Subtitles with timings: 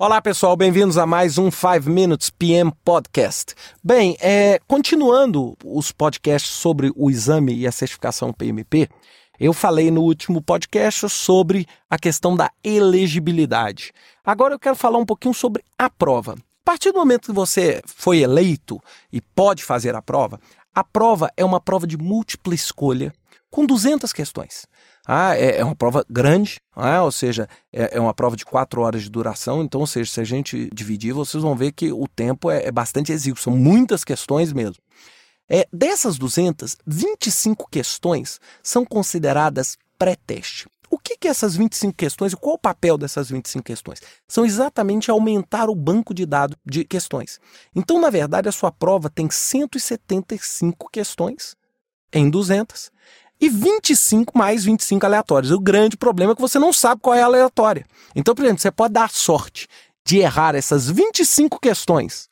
[0.00, 3.52] Olá pessoal, bem-vindos a mais um 5 Minutes PM Podcast.
[3.82, 8.88] Bem, é, continuando os podcasts sobre o exame e a certificação PMP,
[9.40, 13.92] eu falei no último podcast sobre a questão da elegibilidade.
[14.24, 16.34] Agora eu quero falar um pouquinho sobre a prova.
[16.34, 18.80] A partir do momento que você foi eleito
[19.12, 20.38] e pode fazer a prova,
[20.72, 23.12] a prova é uma prova de múltipla escolha
[23.50, 24.66] com 200 questões.
[25.06, 28.82] Ah, é, é uma prova grande, ah, ou seja, é, é, uma prova de quatro
[28.82, 29.62] horas de duração.
[29.62, 32.70] Então, ou seja, se a gente dividir, vocês vão ver que o tempo é, é
[32.70, 34.82] bastante exíguo, são muitas questões mesmo.
[35.48, 40.68] É, dessas 200, 25 questões são consideradas pré-teste.
[40.90, 44.00] O que, que essas 25 questões e qual o papel dessas 25 questões?
[44.26, 47.40] São exatamente aumentar o banco de dados de questões.
[47.74, 51.56] Então, na verdade, a sua prova tem 175 questões
[52.12, 52.90] em 200
[53.40, 55.52] e 25 mais 25 aleatórios.
[55.52, 57.86] O grande problema é que você não sabe qual é a aleatória.
[58.14, 59.68] Então, por exemplo, você pode dar sorte
[60.04, 62.28] de errar essas 25 questões,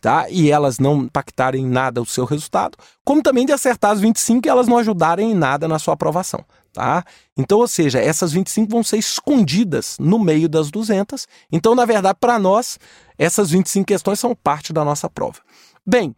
[0.00, 0.28] tá?
[0.30, 4.46] E elas não impactarem em nada o seu resultado, como também de acertar as 25
[4.46, 7.04] e elas não ajudarem em nada na sua aprovação, tá?
[7.36, 11.28] Então, ou seja, essas 25 vão ser escondidas no meio das 200.
[11.52, 12.78] Então, na verdade, para nós,
[13.18, 15.40] essas 25 questões são parte da nossa prova.
[15.84, 16.14] Bem,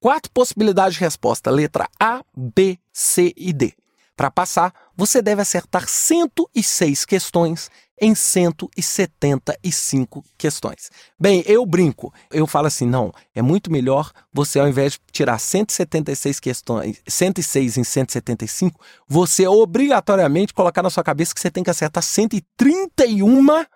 [0.00, 3.74] Quatro possibilidades de resposta: letra A, B, C e D.
[4.16, 7.70] Para passar, você deve acertar 106 questões
[8.00, 10.90] em 175 questões.
[11.18, 15.38] Bem, eu brinco, eu falo assim, não, é muito melhor você ao invés de tirar
[15.38, 21.70] 176 questões, 106 em 175, você obrigatoriamente colocar na sua cabeça que você tem que
[21.70, 23.66] acertar 131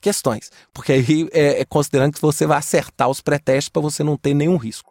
[0.00, 4.16] questões, porque aí é, é considerando que você vai acertar os pré-testes para você não
[4.16, 4.90] ter nenhum risco.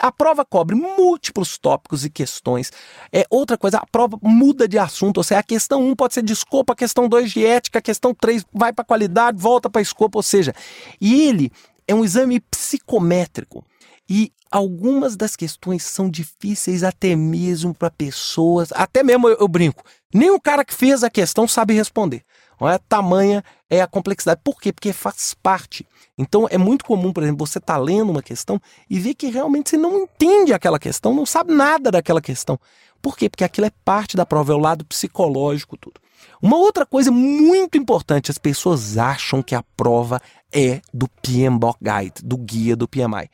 [0.00, 2.72] A prova cobre múltiplos tópicos e questões.
[3.12, 6.22] É outra coisa, a prova muda de assunto, ou seja, a questão 1 pode ser
[6.22, 9.82] de escopo, a questão 2 de ética, a questão 3 vai para qualidade, volta para
[9.82, 10.54] escopo, ou seja,
[10.98, 11.52] e ele
[11.86, 13.62] é um exame psicométrico.
[14.08, 19.84] E algumas das questões são difíceis até mesmo para pessoas, até mesmo eu, eu brinco,
[20.12, 22.24] nem o cara que fez a questão sabe responder.
[22.60, 24.40] Não é tamanha é a complexidade.
[24.44, 24.72] Por quê?
[24.72, 25.86] Porque faz parte.
[26.18, 29.28] Então é muito comum, por exemplo, você estar tá lendo uma questão e ver que
[29.28, 32.58] realmente você não entende aquela questão, não sabe nada daquela questão.
[33.00, 33.30] Por quê?
[33.30, 36.00] Porque aquilo é parte da prova, é o lado psicológico tudo.
[36.42, 40.20] Uma outra coisa muito importante, as pessoas acham que a prova
[40.52, 43.30] é do PMBOK Guide, do guia do PMI.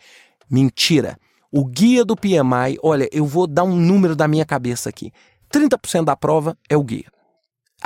[0.48, 1.18] Mentira.
[1.50, 5.12] O guia do PMI, olha, eu vou dar um número da minha cabeça aqui.
[5.52, 7.15] 30% da prova é o guia.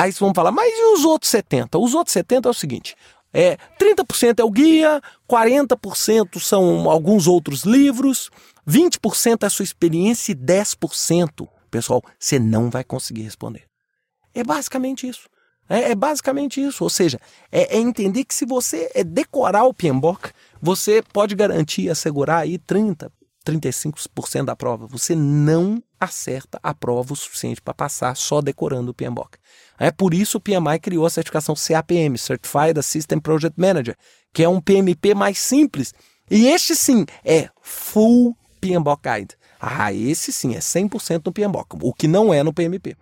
[0.00, 1.78] Aí vocês vão falar, mas e os outros 70%?
[1.78, 2.96] Os outros 70% é o seguinte:
[3.34, 8.30] é, 30% é o guia, 40% são alguns outros livros,
[8.66, 13.64] 20% é a sua experiência e 10%, pessoal, você não vai conseguir responder.
[14.34, 15.28] É basicamente isso.
[15.68, 16.82] É, é basicamente isso.
[16.82, 17.20] Ou seja,
[17.52, 20.32] é, é, entender que se você é decorar o PMBOK,
[20.62, 23.10] você pode garantir, assegurar aí 30%,
[23.46, 24.86] 35% da prova.
[24.86, 29.38] Você não acerta a prova o suficiente para passar só decorando o PMBOK.
[29.78, 33.96] É por isso o PMI criou a certificação CAPM, Certified Assistant Project Manager,
[34.32, 35.92] que é um PMP mais simples.
[36.30, 39.36] E este sim é full PMBOK Guide.
[39.60, 42.96] Ah, esse sim é 100% no PMBOK, o que não é no PMP.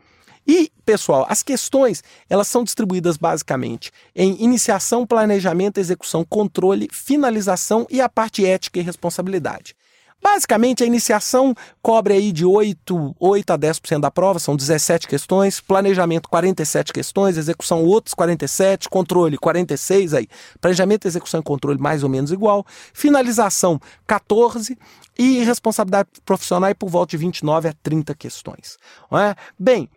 [0.47, 8.01] E, pessoal, as questões, elas são distribuídas basicamente em iniciação, planejamento, execução, controle, finalização e
[8.01, 9.77] a parte ética e responsabilidade.
[10.21, 15.61] Basicamente, a iniciação cobre aí de 8, 8 a 10% da prova, são 17 questões,
[15.61, 20.29] planejamento 47 questões, execução outros 47, controle 46 aí.
[20.61, 24.77] Planejamento, execução e controle mais ou menos igual, finalização 14
[25.17, 28.77] e responsabilidade profissional por volta de 29 a 30 questões.
[29.13, 29.35] É?
[29.59, 29.89] Bem,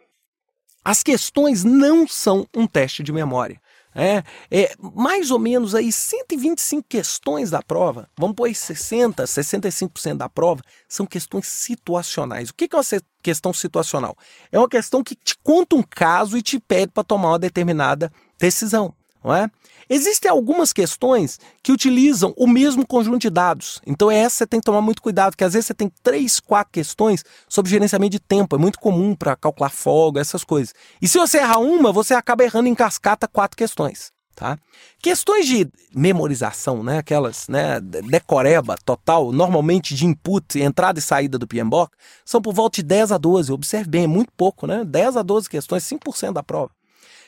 [0.83, 3.59] as questões não são um teste de memória.
[3.93, 10.15] É, é, mais ou menos aí 125 questões da prova, vamos pôr aí 60, 65%
[10.15, 12.49] da prova, são questões situacionais.
[12.49, 12.83] O que é uma
[13.21, 14.15] questão situacional?
[14.51, 18.11] É uma questão que te conta um caso e te pede para tomar uma determinada
[18.39, 19.49] decisão não é?
[19.89, 23.81] Existem algumas questões que utilizam o mesmo conjunto de dados.
[23.85, 26.71] Então, essa você tem que tomar muito cuidado, porque às vezes você tem três, quatro
[26.71, 28.55] questões sobre gerenciamento de tempo.
[28.55, 30.73] É muito comum para calcular folga, essas coisas.
[31.01, 34.11] E se você errar uma, você acaba errando em cascata quatro questões.
[34.33, 34.57] Tá?
[34.99, 41.45] Questões de memorização, né, aquelas né, decoreba total, normalmente de input, entrada e saída do
[41.45, 41.91] PMBOK,
[42.25, 43.51] são por volta de 10 a 12.
[43.51, 44.83] Observe bem, é muito pouco, né?
[44.85, 46.71] 10 a 12 questões, 5% da prova.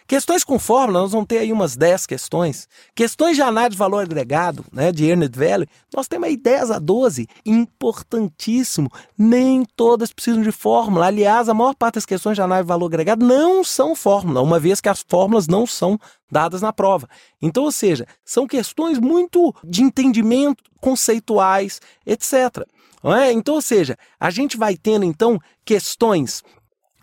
[0.07, 2.67] Questões com fórmula, nós vamos ter aí umas 10 questões.
[2.93, 6.79] Questões de análise de valor agregado, né, de Earned Value, nós temos aí 10 a
[6.79, 7.27] 12.
[7.45, 8.89] Importantíssimo.
[9.17, 11.07] Nem todas precisam de fórmula.
[11.07, 14.59] Aliás, a maior parte das questões de análise de valor agregado não são fórmula, uma
[14.59, 17.07] vez que as fórmulas não são dadas na prova.
[17.41, 22.65] Então, ou seja, são questões muito de entendimento, conceituais, etc.
[23.03, 23.31] É?
[23.31, 26.41] Então, ou seja, a gente vai tendo então questões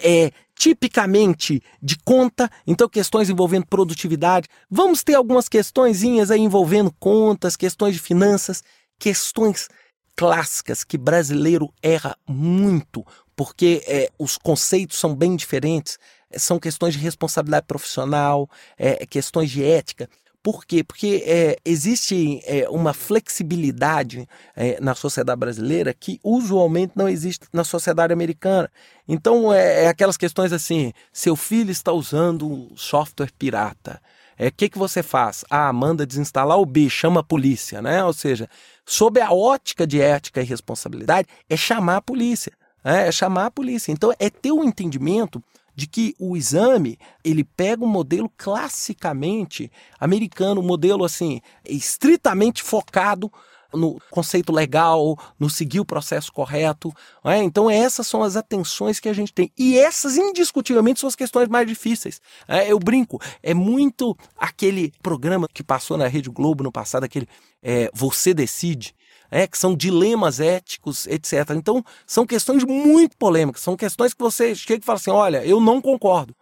[0.03, 4.47] é, tipicamente de conta, então questões envolvendo produtividade.
[4.71, 8.63] Vamos ter algumas questõezinhas aí envolvendo contas, questões de finanças,
[8.99, 9.69] questões
[10.15, 13.03] clássicas que brasileiro erra muito,
[13.35, 15.99] porque é, os conceitos são bem diferentes.
[16.37, 18.47] São questões de responsabilidade profissional,
[18.77, 20.11] é, questões de ética.
[20.43, 20.83] Por quê?
[20.83, 24.27] Porque é, existe é, uma flexibilidade
[24.57, 28.71] é, na sociedade brasileira que usualmente não existe na sociedade americana.
[29.07, 34.01] Então, é, é aquelas questões assim: seu filho está usando software pirata.
[34.39, 35.45] O é, que, que você faz?
[35.51, 38.03] A, manda desinstalar o B, chama a polícia, né?
[38.03, 38.49] Ou seja,
[38.87, 42.53] sob a ótica de ética e responsabilidade, é chamar a polícia.
[42.83, 43.93] É, é chamar a polícia.
[43.93, 45.45] Então, é ter um entendimento
[45.81, 53.33] de que o exame ele pega um modelo classicamente americano, um modelo assim estritamente focado
[53.73, 56.93] no conceito legal, no seguir o processo correto.
[57.25, 57.39] É?
[57.39, 59.51] Então, essas são as atenções que a gente tem.
[59.57, 62.21] E essas, indiscutivelmente, são as questões mais difíceis.
[62.47, 62.71] É?
[62.71, 67.29] Eu brinco, é muito aquele programa que passou na Rede Globo no passado, aquele
[67.63, 68.95] é, Você Decide
[69.31, 71.51] é, que são dilemas éticos, etc.
[71.57, 75.61] Então, são questões muito polêmicas, são questões que você chega e fala assim: olha, eu
[75.61, 76.35] não concordo.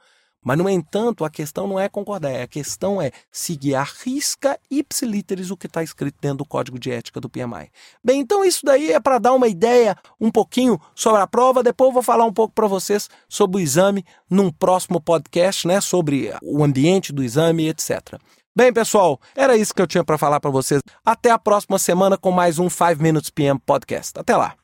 [0.42, 5.50] Mas, no entanto, a questão não é concordar, a questão é seguir a risca ipsiliteris
[5.50, 7.70] o que está escrito dentro do código de ética do PMI.
[8.02, 11.62] Bem, então isso daí é para dar uma ideia um pouquinho sobre a prova.
[11.62, 15.80] Depois eu vou falar um pouco para vocês sobre o exame num próximo podcast, né?
[15.80, 18.18] Sobre o ambiente do exame, etc.
[18.58, 20.82] Bem, pessoal, era isso que eu tinha para falar para vocês.
[21.06, 24.18] Até a próxima semana com mais um 5 Minutes PM Podcast.
[24.18, 24.56] Até lá.